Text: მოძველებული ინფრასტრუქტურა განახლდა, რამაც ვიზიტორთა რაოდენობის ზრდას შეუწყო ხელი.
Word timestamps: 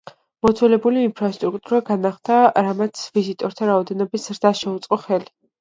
მოძველებული 0.45 1.03
ინფრასტრუქტურა 1.07 1.81
განახლდა, 1.91 2.39
რამაც 2.69 3.05
ვიზიტორთა 3.19 3.71
რაოდენობის 3.73 4.29
ზრდას 4.31 4.65
შეუწყო 4.67 5.03
ხელი. 5.07 5.33